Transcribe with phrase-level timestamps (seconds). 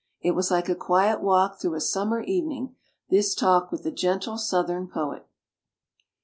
[0.19, 2.75] It was like a quiet walk through a sum mer evening,
[3.11, 5.27] this talk with the gentle southern poet.